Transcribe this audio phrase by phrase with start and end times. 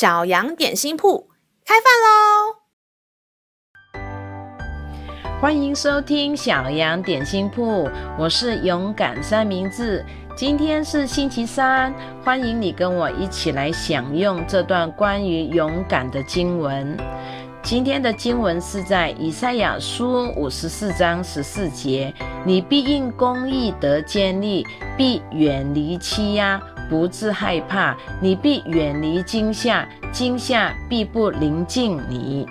[0.00, 1.28] 小羊点心铺
[1.62, 2.56] 开饭喽！
[5.38, 7.86] 欢迎收听小羊点心铺，
[8.18, 10.02] 我是勇敢三明治。
[10.34, 11.92] 今天是星期三，
[12.24, 16.96] 欢迎你跟我一起来享用这段关于勇敢的经文。
[17.62, 22.10] 今天的经文是在以赛亚书五十四章十四节
[22.46, 26.58] ：“你必因公义得坚立，必远离欺压。”
[26.90, 32.44] 不自害怕，你必远离惊吓，惊吓必不临近你。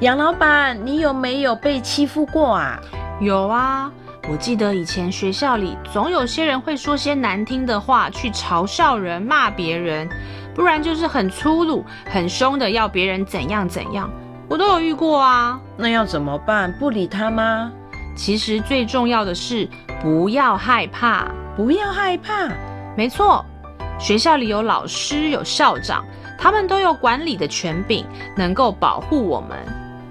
[0.00, 2.80] 杨老板，你有没有被欺负过啊？
[3.20, 3.92] 有啊，
[4.30, 10.08] 我记得以前学校里总有些人会说些难听的话去嘲笑人、骂别人，
[10.54, 14.10] 不然就是很粗鲁、很凶的要别人怎样怎样，
[14.48, 15.60] 我都有遇过啊。
[15.76, 16.72] 那要怎么办？
[16.78, 17.70] 不理他吗？
[18.16, 19.68] 其实最重要的是
[20.00, 22.48] 不要害怕，不要害怕。
[22.98, 23.44] 没错，
[23.96, 26.04] 学校里有老师，有校长，
[26.36, 28.04] 他们都有管理的权柄，
[28.36, 29.56] 能够保护我们。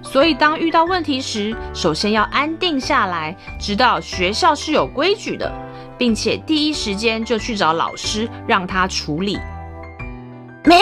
[0.02, 5.52] 所以，当遇到问题时，首先要安定下来，知道学校是有规矩的，
[5.98, 9.38] 并且第一时间就去找老师，让他处理。
[10.64, 10.80] 咩，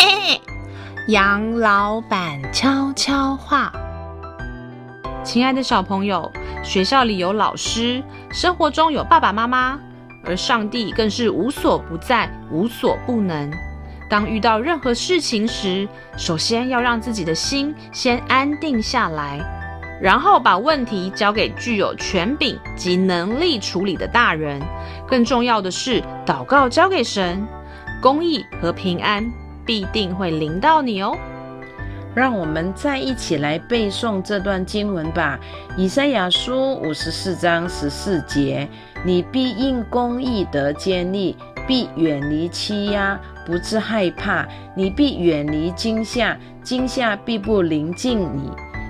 [1.08, 3.74] 杨老板悄悄话。
[5.24, 6.32] 亲爱的小朋友，
[6.64, 9.80] 学校里有老师，生活中有爸爸妈妈。
[10.26, 13.52] 而上帝更是无所不在、无所不能。
[14.10, 15.88] 当遇到任何事情时，
[16.18, 19.40] 首先要让自己的心先安定下来，
[20.02, 24.62] 然后把问题交给具有权柄及能力处理的大人。
[25.08, 27.48] 更重要的是，祷告交给神，
[28.02, 29.26] 公义和平安
[29.66, 31.18] 必定会临到你哦。
[32.16, 35.38] 让我们再一起来背诵这段经文吧，
[35.78, 38.66] 《以赛亚书》五十四章十四节
[39.04, 41.36] ：“你必因公义得坚立，
[41.68, 48.50] 必远离欺压，不致害怕；你必远离惊吓，惊吓必不临近你。”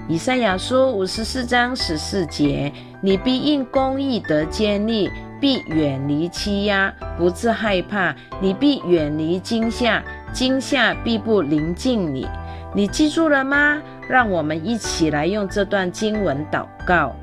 [0.13, 2.71] 《以赛亚书》五十四章十四节
[3.01, 5.09] ：“你必因公义得坚立，
[5.41, 12.27] 必远离欺压，不致害怕；你必远离惊吓，惊吓必不临近你。”
[12.75, 13.81] 你记住了吗？
[14.09, 17.15] 让我们一起来用这段经文祷告。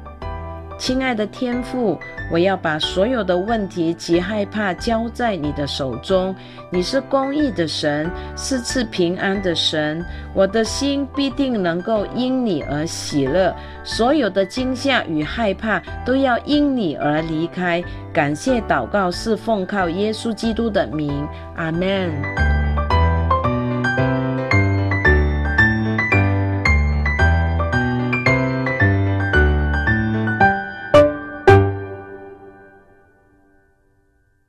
[0.78, 1.98] 亲爱的天父，
[2.32, 6.34] 我要把所有的问题及害怕交在你的手中。
[6.70, 10.02] 你是公义的神，是赐平安的神。
[10.34, 17.84] 我的心必定能够因你而喜乐，所有的惊吓与害怕都要因你而离开。
[18.10, 22.51] 感谢祷告是奉靠耶稣基督的名，阿门。